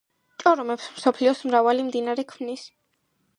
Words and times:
ჭორომებს 0.43 0.87
მსოფლიოს 0.95 1.43
მრავალი 1.49 1.85
მდინარე 1.91 2.27
ქმნის. 2.33 2.65